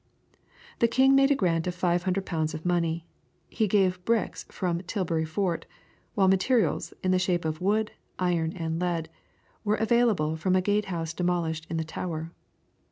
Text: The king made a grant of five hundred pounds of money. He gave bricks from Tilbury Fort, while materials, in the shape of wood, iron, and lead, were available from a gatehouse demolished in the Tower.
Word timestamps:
The 0.79 0.87
king 0.87 1.13
made 1.13 1.29
a 1.29 1.35
grant 1.35 1.67
of 1.67 1.75
five 1.75 2.01
hundred 2.05 2.25
pounds 2.25 2.55
of 2.55 2.65
money. 2.65 3.05
He 3.49 3.67
gave 3.67 4.03
bricks 4.03 4.45
from 4.49 4.81
Tilbury 4.81 5.25
Fort, 5.25 5.67
while 6.15 6.27
materials, 6.27 6.91
in 7.03 7.11
the 7.11 7.19
shape 7.19 7.45
of 7.45 7.61
wood, 7.61 7.91
iron, 8.17 8.51
and 8.53 8.79
lead, 8.79 9.09
were 9.63 9.75
available 9.75 10.35
from 10.37 10.55
a 10.55 10.59
gatehouse 10.61 11.13
demolished 11.13 11.67
in 11.69 11.77
the 11.77 11.83
Tower. 11.83 12.31